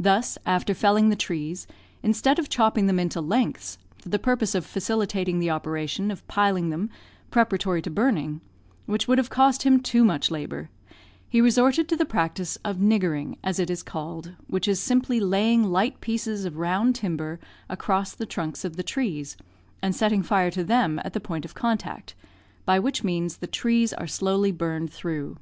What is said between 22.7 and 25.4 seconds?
which means the trees are slowly burned through.